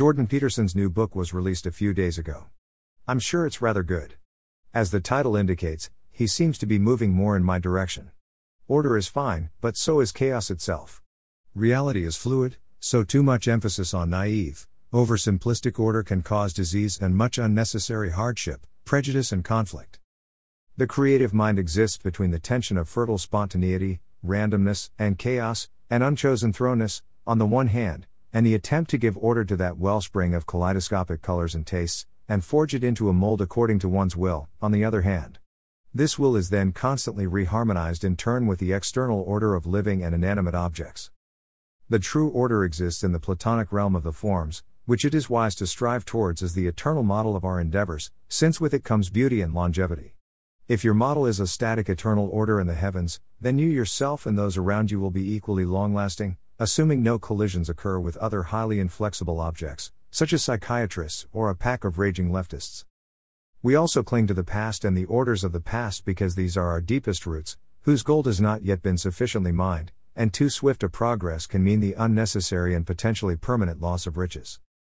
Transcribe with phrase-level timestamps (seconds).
[0.00, 2.46] Jordan Peterson's new book was released a few days ago.
[3.06, 4.14] I'm sure it's rather good.
[4.72, 8.10] As the title indicates, he seems to be moving more in my direction.
[8.66, 11.02] Order is fine, but so is chaos itself.
[11.54, 17.14] Reality is fluid, so too much emphasis on naive, oversimplistic order can cause disease and
[17.14, 20.00] much unnecessary hardship, prejudice, and conflict.
[20.78, 26.54] The creative mind exists between the tension of fertile spontaneity, randomness, and chaos, and unchosen
[26.54, 30.46] thrownness, on the one hand, and the attempt to give order to that wellspring of
[30.46, 34.70] kaleidoscopic colors and tastes, and forge it into a mold according to one's will, on
[34.70, 35.38] the other hand.
[35.92, 40.14] This will is then constantly reharmonized in turn with the external order of living and
[40.14, 41.10] inanimate objects.
[41.88, 45.56] The true order exists in the Platonic realm of the forms, which it is wise
[45.56, 49.40] to strive towards as the eternal model of our endeavors, since with it comes beauty
[49.40, 50.14] and longevity.
[50.68, 54.38] If your model is a static eternal order in the heavens, then you yourself and
[54.38, 58.78] those around you will be equally long lasting, assuming no collisions occur with other highly
[58.78, 62.84] inflexible objects, such as psychiatrists or a pack of raging leftists.
[63.62, 66.68] We also cling to the past and the orders of the past because these are
[66.68, 70.90] our deepest roots, whose gold has not yet been sufficiently mined, and too swift a
[70.90, 74.60] progress can mean the unnecessary and potentially permanent loss of riches.